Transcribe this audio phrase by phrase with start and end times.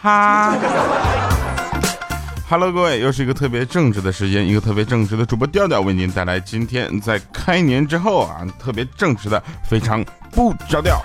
[0.00, 0.56] 哈。
[2.48, 11.00] Hello，各位，又是一个特别正直的时间，一个特别正直的主播调调为您带来今天在开年之后啊，特别正直的，非常不着调。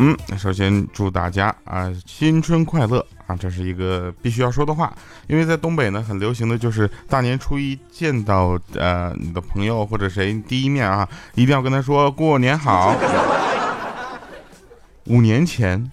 [0.00, 4.92] 嗯，首先祝大家啊新春快乐啊，这是一个必须要说的话，
[5.26, 12.94] 因为在东北呢，很流行的就是大年初一见到呃你的朋友或者谁第一面啊，一定要跟他说过年好。
[15.08, 15.90] 五年前。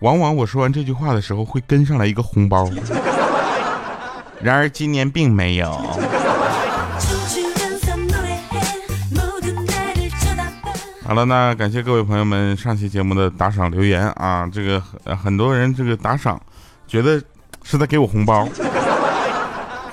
[0.00, 2.70] 往往我说完这句话的时候，会跟上来一个红包。
[4.42, 5.72] 然而今年并没有。
[11.02, 16.38] 好了，那感谢各位朋友们上期节目的打赏留言啊，这个很很多人这个打赏，
[16.86, 17.18] 觉得
[17.62, 18.46] 是在给我红包。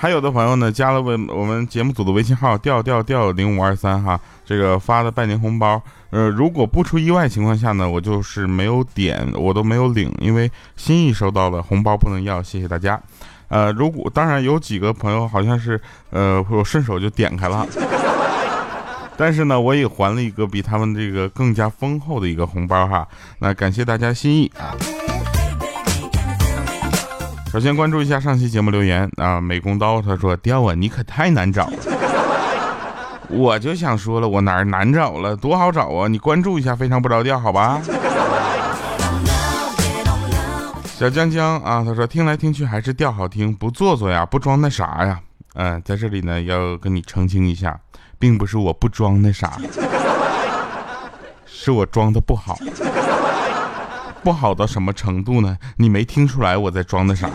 [0.04, 13.00] 还有的朋友呢，加了我我们节目组的微信号，调调调零五二三哈，这个发的拜年红包，呃，如果不出意外情况下呢，我就是没有点，我都没有领，因为心意收到了，红包不能要，谢谢大家。
[13.48, 17.66] 呃，如果当然有几个朋友好像是，呃，我顺手就点开了，
[19.16, 24.76] 但是呢，我也还了一个比他们这个更加丰厚的一个红包哈，那感谢大家心意啊。
[27.54, 31.76] 首先关注一下上期节目留言啊，美工刀他说：“调啊，你可太难找了。
[33.30, 35.36] ”我就想说了，我哪儿难找了？
[35.36, 36.08] 多好找啊！
[36.08, 37.80] 你关注一下，非常不着调，好吧？
[40.98, 45.20] 小江江啊，他说听来听去还是调好听，不做作呀，不装那啥呀。
[45.54, 47.78] 嗯，在这里呢，要跟你澄清一下，
[48.18, 49.52] 并不是我不装那啥，
[51.46, 52.58] 是我装的不好。
[54.24, 55.58] 不好到什么程度呢？
[55.76, 57.28] 你没听出来我在装的啥？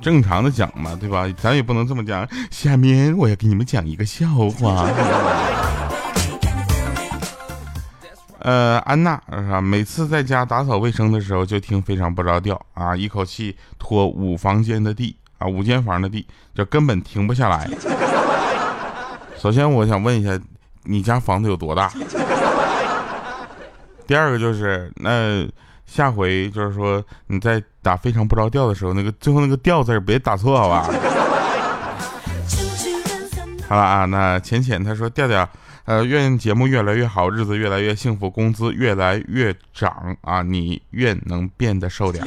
[0.00, 1.28] 正常的讲嘛，对吧？
[1.36, 2.26] 咱也不能这么讲。
[2.50, 4.26] 下面我要给你们讲一个笑
[4.58, 4.88] 话。
[8.40, 9.60] 呃，安娜是吧？
[9.60, 17.68] 每次在家打扫卫生的时候，就听非常不着调啊，一口气拖五房间的地啊，五间房的地，就根本停不下来。
[19.36, 20.30] 首先，我想问一下。
[20.88, 21.92] 你家房子有多大？
[24.06, 25.46] 第二个就是那
[25.84, 30.88] 下回就是说你在打非常不着调的时候，那个最后那个调字别打错，好吧？
[33.68, 35.46] 好了啊，那浅浅他说调调，
[35.84, 40.40] 呃，愿节目越来越好，日子越来越幸福，工资越来越涨啊！
[40.40, 42.24] 你愿能变得瘦点。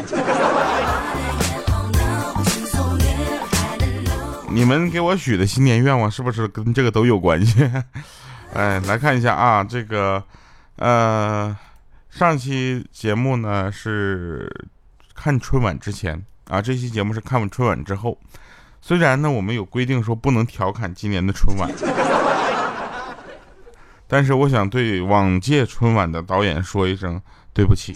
[4.53, 7.67] 你们给我许的新年愿望是不是跟这个都有关系？
[8.53, 10.21] 哎，来看一下啊，这个，
[10.75, 11.55] 呃，
[12.09, 14.51] 上期节目呢是
[15.15, 18.17] 看春晚之前啊，这期节目是看完春晚之后。
[18.81, 21.69] 虽然呢，我们有规定说不能调侃今年的春晚，
[24.07, 27.21] 但是我想对往届春晚的导演说一声
[27.53, 27.95] 对不起。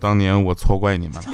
[0.00, 1.22] 当年我错怪你们了。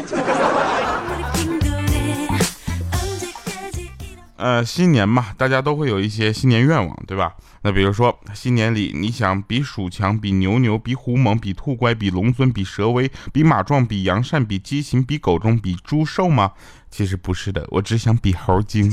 [4.37, 7.33] 呃，新年嘛，大家都会有一些新年愿望，对吧？
[7.63, 16.51] 那比如说，新年里你想比鼠强，比牛牛，比虎猛，比兔乖，比龙尊，比蛇威，比马壮，比羊善，比鸡禽，比狗忠，比猪瘦吗？
[16.91, 18.91] 其实不是的，我只想比猴精。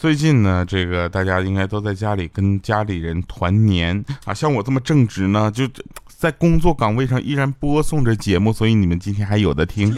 [0.00, 4.32] 最近呢，这个大家应该都在家里跟家里人团年啊。
[4.32, 5.68] 像我这么正直呢，就
[6.06, 9.94] 在工作岗位上依然播送着节目，所以你们今天还有的听。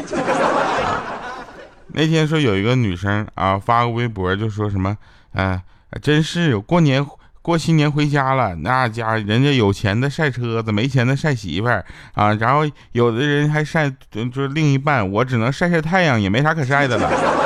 [1.93, 4.97] 那天说有一个女生啊发个微博就说什么，
[5.35, 5.63] 哎，
[6.03, 7.07] 真是过年
[7.41, 11.85] 过新年回家了，那家人家有钱的晒车子，没钱的晒媳妇儿
[12.15, 17.42] 啊，然后有的人还晒就是另一半，我只能晒晒太阳，也没啥可晒的了。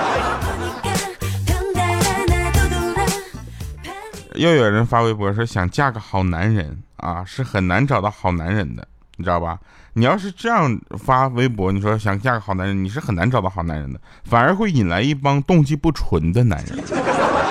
[4.36, 8.86] 又有人发微博说想嫁个好男人啊，是很难找到好男人的，
[9.16, 9.58] 你知道吧？
[9.94, 16.78] 你要是这样发微博，你说想嫁个好男人，你是很难找到好男人的，反而会引来一帮动机不纯的男人。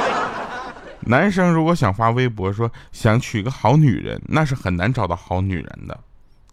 [1.07, 5.99] 男生如果想发微博说想娶个好女人，那是很难找到好女人的，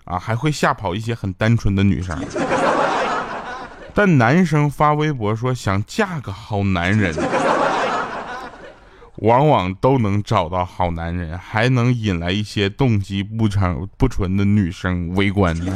[0.04, 2.18] 啊，还会吓跑一些很单纯的女生。
[3.94, 7.14] 但男生发微博说想嫁个好男人。
[9.22, 15.72] 往往都能找到好男人，还能引来一些动机不纯不纯的女生围观呢。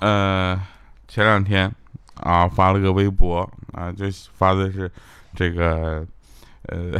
[0.00, 0.58] 呃，
[1.06, 1.70] 前两天
[2.14, 4.90] 啊发了个微博啊，就发的是
[5.36, 6.06] 这个。
[6.68, 6.98] 呃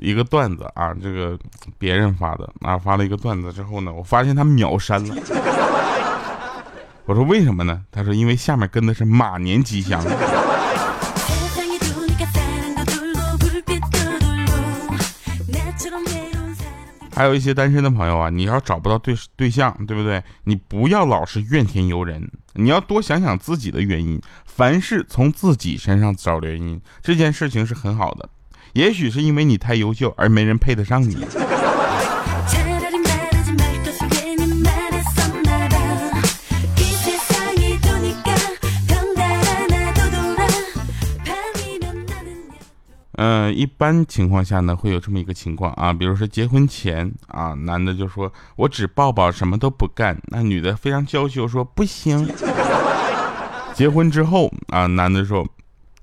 [0.00, 1.38] 一个段子啊，这个
[1.76, 5.14] 别人发的啊，发了一个段子之后呢，我发现他秒删了。
[7.04, 7.82] 我说为什么呢？
[7.90, 10.00] 他说因为下面跟的是马年吉祥。
[17.14, 20.22] 还有一些单身的朋友啊，你要找不到对对象，对不对？
[20.44, 24.20] 你不要老是怨天尤人，你要多想想自己的原因。
[24.44, 28.28] 凡事从自己身上找原因，这件事情是很好的。
[28.72, 31.26] 也许是因为你太优秀，而没人配得上你。
[43.20, 52.30] 嗯，一般情况下呢，会有这么一个情况啊，比如说结婚前啊，男的就说我只抱抱，什么都不干，那女的非常娇羞说不行。
[53.74, 55.44] 结婚之后啊，男的说，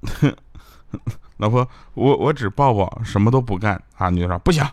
[1.38, 4.64] 老婆我我只抱抱，什么都不干啊，女的说不行。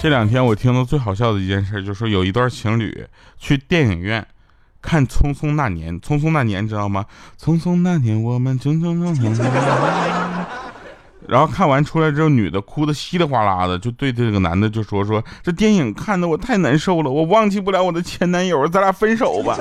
[0.00, 3.06] 这两天我听到最好笑的一件事，就是说有一对情侣
[3.38, 4.26] 去电影院
[4.82, 7.06] 看《匆匆那年》，《匆匆那年》知道吗？
[7.40, 10.33] 匆匆那年，我们匆匆匆匆。
[11.26, 19.58] 然后看完出来之后，女的哭的稀里哗啦的，就对这个男的就说：“说这电影看的我太难受了，我忘记不了我的前男友，咱俩分手吧。”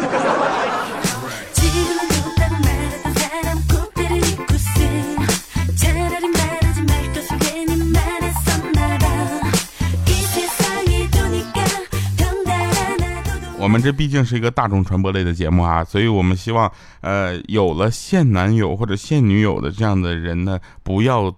[13.59, 16.69] 我们这毕竟是一个大众传播类的节目啊，所以我们希望，
[16.99, 21.33] 呃，有了现男友或者现女友的这样的人呢，不要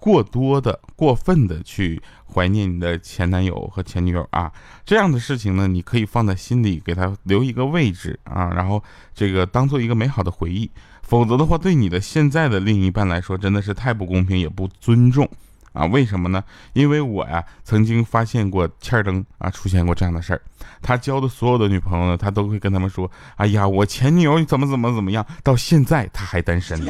[0.00, 4.50] 过多的、过分的去怀念你的前男友和前女友啊。
[4.84, 8.82] 这样的事情呢，你可以放在心里，给他留一个位置啊，然后
[9.14, 10.70] 这个当做一个美好的回忆。
[11.02, 15.28] 否则的话，对你的现在的另一半来说，真的是太不公平，也不尊重。
[15.72, 16.42] 啊，为什么呢？
[16.72, 20.42] 因为我呀，曾经发现过欠儿灯啊出现过这样的事儿。
[20.82, 26.80] 他交的所有的女朋友呢，他都会跟他们说：“哎呀，我前女友怎么怎么怎么样，到现在他还单身。”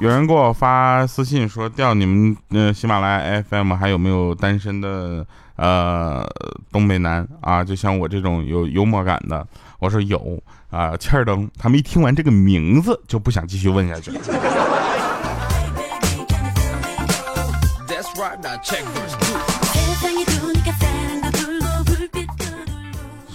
[0.00, 6.24] 有人给我发私信说：“调你们呃喜马拉雅 FM 还有没有单身的呃
[6.70, 7.64] 东北男啊？
[7.64, 9.44] 就像我这种有幽默感的。”
[9.80, 10.40] 我说有
[10.70, 11.50] 啊，欠儿灯。
[11.58, 14.20] 他们一听完这个名字就不想继续问下去了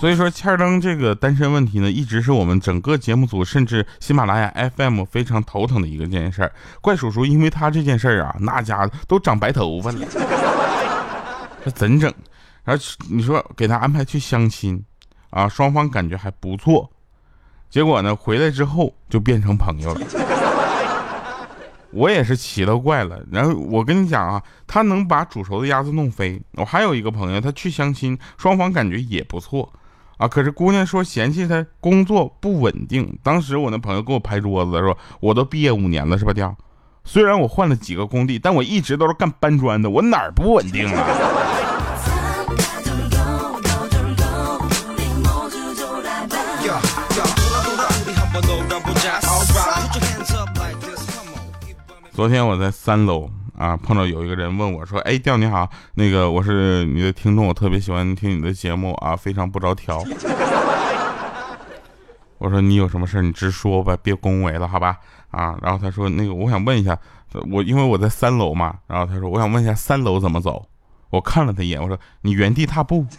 [0.04, 6.52] 所以说，欠儿灯这个单身问题呢，一直是我们整个节目组甚至喜马拉雅 FM 非常头疼的一个件事儿。
[6.82, 10.00] 怪叔叔因为他这件事儿啊，那家伙都长白头发了，
[11.64, 12.14] 这怎整？
[12.66, 14.84] 然后你说给他安排去相亲。
[15.30, 16.92] 啊，双方感觉还不错，
[17.70, 20.02] 结果呢，回来之后就变成朋友了。
[21.92, 23.24] 我也是奇了怪了。
[23.32, 26.42] 然后我跟你讲啊，他能把煮熟的鸭子弄飞。
[26.56, 29.72] 我还有一个朋友，他去相亲，双方感觉也不错
[30.24, 30.28] 啊。
[30.28, 33.18] 可是姑娘说嫌弃他工作不稳定。
[33.22, 36.34] 当时我那朋友给我拍桌子说：“我都毕业五年了，是吧？
[36.34, 36.56] 雕，
[37.04, 41.04] 虽然我换了几个工地，但我一直都是干搬砖的，我哪儿不稳定啊？”
[52.14, 60.04] 昨天我在三楼啊，碰到有一个人问我说：“哎，调你好，那个我是你的听众，我特别喜欢听你的节目啊，非常不着调。
[62.40, 64.98] ”我说：“你有什么事你直说吧，别恭维了，好吧？”
[65.32, 66.98] 啊，然后他说：“那个我想问一下，
[67.52, 70.66] 我因为我在三楼嘛，然后他说我想问一下三楼怎么走。”
[71.10, 73.06] 我看了他一眼，我说：“你原地踏步。”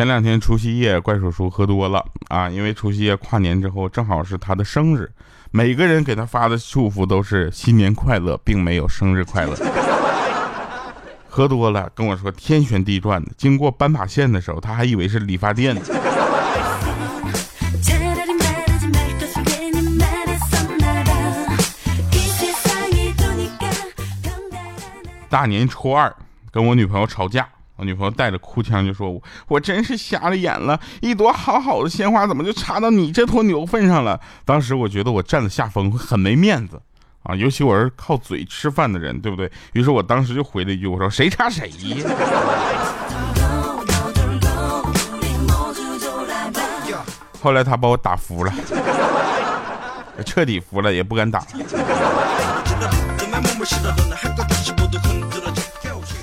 [0.00, 2.48] 前两天除夕夜，怪叔叔喝多了啊！
[2.48, 5.12] 因为除夕夜跨年之后，正好是他的生日，
[5.50, 9.54] 每个人给他发的祝福都是新年快乐，并没有生日快乐。
[11.28, 15.82] 喝多了跟我说天旋地转的，经过斑马线的时候，他还以为是理发店呢。
[25.28, 26.10] 大年初二
[26.50, 27.46] 跟我女朋友吵架。
[27.80, 36.78] 我女朋友带着哭腔就说：“我我真是瞎了眼了，一朵好好的鲜花怎么就插到你这坨牛粪上了？”当时我觉得我占了下风，很没面子。
[37.22, 39.50] 啊，尤其我是靠嘴吃饭的人，对不对？
[39.72, 42.06] 于是我当时就回了一句，我说谁插谁呀。
[47.40, 48.52] 后来他把我打服了，
[50.26, 51.42] 彻底服了，也不敢打。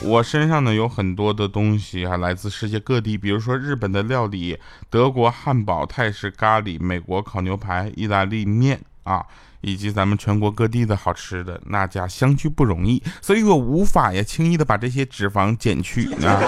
[0.04, 4.58] 我身上呢有很多的东西啊，来自世界各地，比如说日本的料理、
[4.89, 9.25] 德国汉堡、泰式咖喱、美国烤牛排、意大利面啊，
[9.62, 16.39] 以及咱们全国各地的好吃的，那家相聚不容易，所以我无法呀轻易的把这些脂肪减去啊。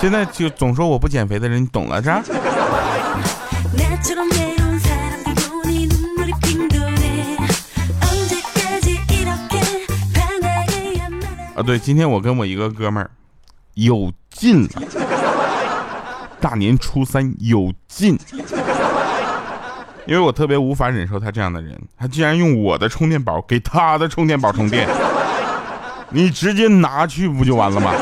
[0.00, 2.10] 现在就总说我不减肥的人，你懂了这？
[11.62, 13.08] 对，今天我跟我一个哥们儿
[13.74, 14.82] 有劲了，
[16.40, 18.18] 大年初三有劲，
[20.06, 24.88] 因为我特别无法忍受他这样的人，他竟然用我的充电宝给他的充电宝充电，
[26.10, 27.92] 你直接拿去不就完了吗？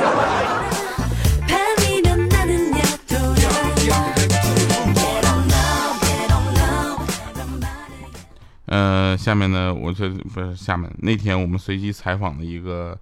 [8.64, 12.98] 呃，下面呢，我这不是下面那天我们随机采访的一个。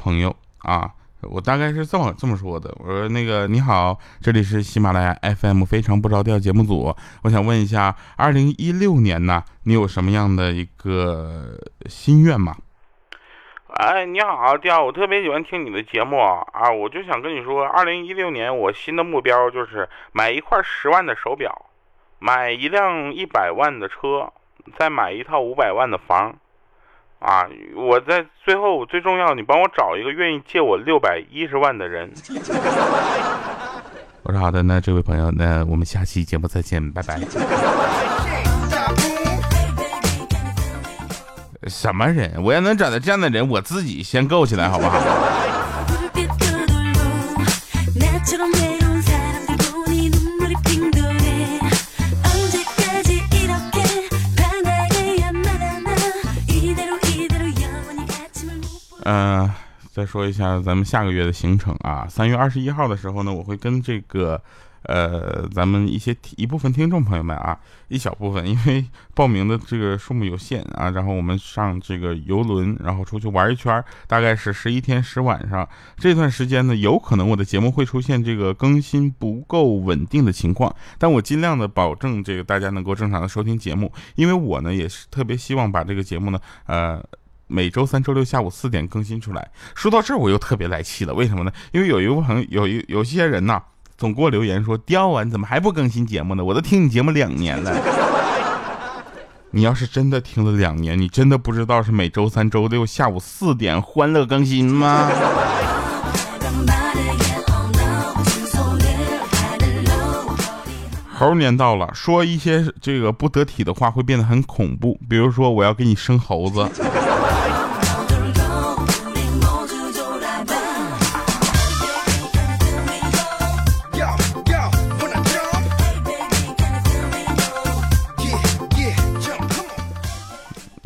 [0.00, 0.90] 朋友啊，
[1.20, 2.74] 我大概是这么这么说的。
[2.78, 12.56] 我说那个你好，这里是喜马拉雅 FM 非常不着调节目组，我想问一下，二零一六年呢，你有什么样的一个心愿吗？
[13.68, 21.66] 哎，你好，调，我特别喜欢听你的节目啊，我就想跟你说，二零一六年我新的目标就是买一块十万的手表，
[22.18, 24.32] 买一辆一百万的车，
[24.76, 26.34] 再买一套五百万的房。
[27.20, 27.46] 啊！
[27.76, 32.10] 我在最后最重要，你帮我找一个愿意借我六百一十万的人。
[34.22, 37.20] 我 说好的，那这位朋友，那我们下期节目再见，拜拜。
[41.66, 42.42] 什么人？
[42.42, 44.98] 我要能找到这样的人，我自己先够起来，好不好？
[60.00, 62.06] 再说一下咱们下个月的行程啊。
[62.08, 64.42] 三月二十一号的时候呢，我会跟这个，
[64.84, 75.68] 呃，咱们一些一部分听众朋友们啊，一小部分，因为报名的这个数目有限啊，然后我们上这个游轮，然后出去玩一圈，大概是十一天十晚上。
[75.98, 87.04] 这段时间呢，有可能我的节目会出现这个更新不够稳定的情况，但我尽量的保证这个大家能够正常的收听节目，因为我呢也是特别希望把这个节目呢，呃。
[87.50, 89.50] 每周三、周六下午四点更新出来。
[89.74, 91.12] 说到这儿，我又特别来气了。
[91.12, 91.50] 为什么呢？
[91.72, 93.60] 因为有一个朋友，有一有些人呐，
[93.98, 96.44] 总给我留言说：“刁啊，你怎么还不更新节目呢？
[96.44, 97.76] 我都听你节目两年了。
[99.52, 105.10] 你要是真的听了两年，你真的不知道是每周三、周六下午四点欢乐更新吗？”
[111.12, 114.98] 猴年到了，说一些这个不得体的话会变得很恐怖。
[115.06, 116.66] 比如说，我要给你生猴子。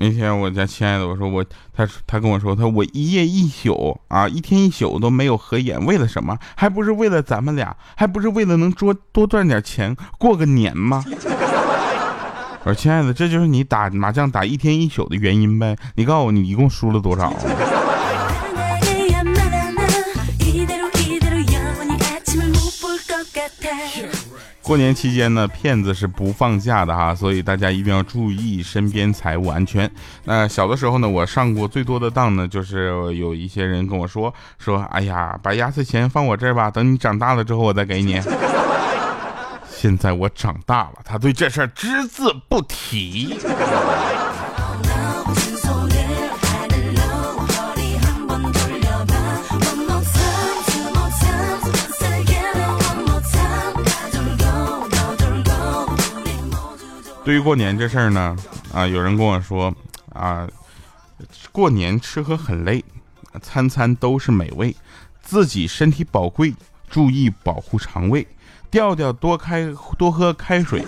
[0.04, 1.42] 那天我家亲爱的，我说我，
[1.72, 6.38] 他他跟我说，他我一夜一宿啊，一天一宿都没有合眼，为了什么？
[6.54, 11.02] 还不是为了咱们俩，还不是为了能多多赚点钱，过个年吗？
[12.64, 15.74] 我说亲爱的，这就是你打麻将打一天一宿的原因呗？
[15.94, 17.32] 你告诉我，你一共输了多少？
[24.64, 29.88] 过年期间呢，骗子是不放假的哈，所以大家一定要注意身边财务安全。
[30.24, 38.18] 那小的时候呢，我上过最多的当呢，就是有一些人跟我说说，哎呀，把压岁钱放我这儿吧，等你长大了之后我再给你。
[39.68, 43.36] 现在我长大了，他对这事儿只字不提。
[57.24, 58.36] 对于过年这事儿呢，
[58.72, 59.74] 啊，有人跟我说，
[60.12, 60.46] 啊，
[61.50, 62.84] 过年吃喝很累，
[63.40, 64.76] 餐餐都是美味，
[65.22, 66.54] 自己身体宝贵，
[66.90, 68.26] 注意保护肠胃，
[68.70, 69.66] 调调多开
[69.96, 70.84] 多喝开水，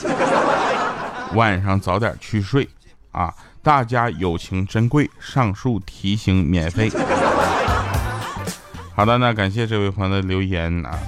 [1.34, 2.68] 晚上早点去睡，
[3.12, 6.90] 啊，大家友情珍贵，上述提醒免费。
[8.94, 10.98] 好的，那感谢这位朋友的留言啊。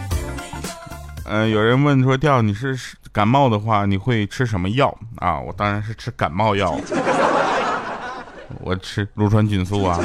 [1.24, 2.74] 嗯，有人问说，调你是
[3.18, 5.40] 感冒的话，你会吃什么药啊？
[5.40, 6.78] 我当然是吃感冒药。
[8.62, 9.98] 我吃乳酸菌素啊。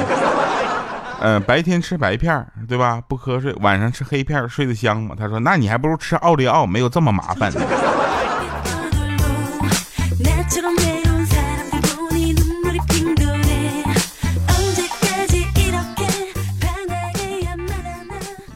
[1.20, 3.00] 嗯，白天吃白片对吧？
[3.06, 5.14] 不瞌睡，晚上吃黑片睡得香吗？
[5.16, 7.52] 他说，那你还不如吃奥利奥，没有这么麻烦。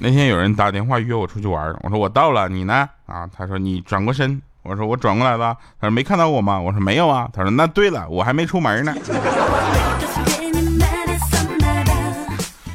[0.00, 2.88] 那天有人打电话约我出去玩，我说我到了，你呢？
[3.06, 6.60] 啊，他说你转过身，我说我转过来了，他说没看到我吗？
[6.60, 8.94] 我说没有啊，他说那对了，我还没出门呢。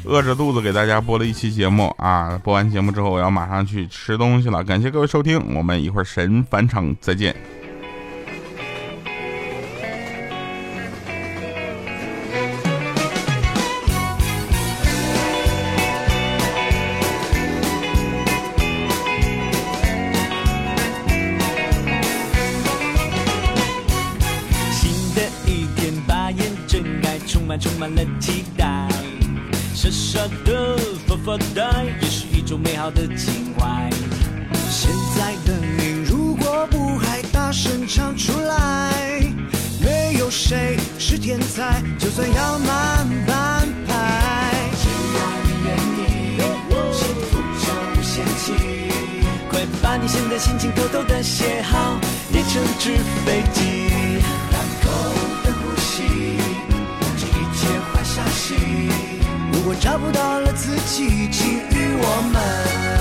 [0.06, 2.38] 饿着肚子给大家播了一期节目啊！
[2.44, 4.62] 播完节目之后，我要马上去吃东西了。
[4.62, 7.34] 感谢各位收听，我们一会儿神返场再见。
[40.46, 44.52] 谁是天才，就算要慢半拍。
[44.76, 44.84] 只
[45.16, 46.36] 要你愿意，
[46.92, 48.52] 幸福就不嫌弃。
[49.48, 51.98] 快把你现在心情偷偷的写好，
[52.30, 52.90] 列成纸
[53.24, 53.88] 飞机。
[54.52, 54.90] 当口
[55.44, 56.02] 的呼吸，
[57.16, 58.54] 这一切坏消息。
[59.50, 62.93] 如果找不到了自己，请与我们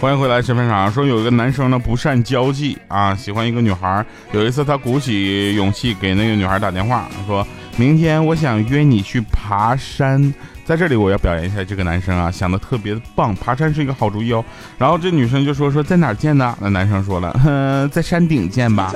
[0.00, 4.02] 欢迎回来，审判长说有一个男生呢不善交际啊，喜欢一个女孩。
[4.32, 10.32] 有一次他鼓起勇气给那个女孩打电话，说明天我想约你去爬山。
[10.64, 14.42] 在这里我要表扬一下这个男生啊，想的特别棒，爬山是一个好主意哦。
[14.78, 16.56] 然后这女生就说说在哪儿见呢？
[16.62, 18.94] 那男生说了，哼， 在山顶见吧。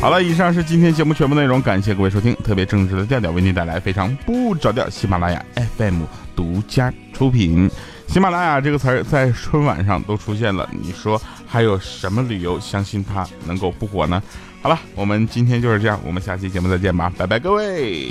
[0.00, 2.34] 好了，以上是今天节目全部内容，感谢各位收听。
[2.42, 5.44] 特别正直的调调为您带来非常不着调，喜马拉雅
[5.76, 7.70] FM 独家出品。
[8.10, 14.20] 喜马拉雅这个词儿在春晚上都出现了，你说还有什么理由相信它能够不火呢？
[14.60, 18.08] 好了，我们今天就是这样，我们下期节目再见吧，拜拜，各位。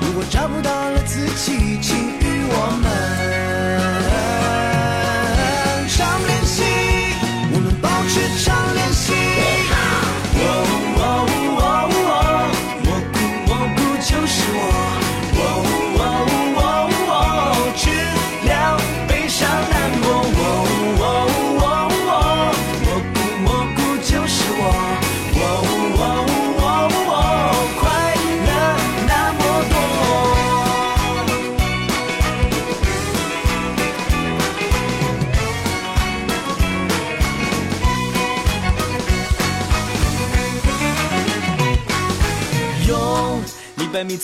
[0.00, 3.13] 如果找不到了自己，请与我们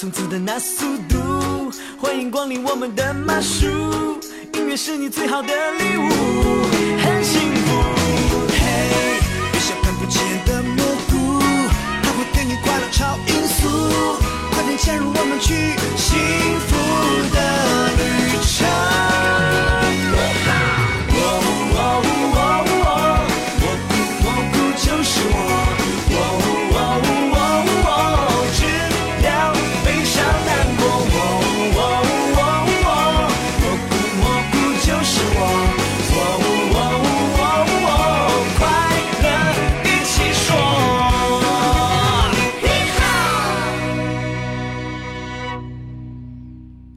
[0.00, 3.66] 从此的那速度，欢迎光临我们的马术。
[4.54, 6.49] 音乐是你最好的礼物，